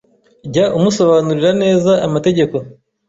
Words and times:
Jya 0.53 0.65
umusobanurira 0.77 1.51
neza 1.63 1.91
amategeko 2.07 2.55